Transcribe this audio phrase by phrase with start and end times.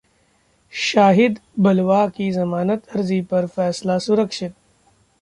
[0.73, 4.53] शाहिद बलवा की जमानत अर्जी पर फैसला सुरक्षित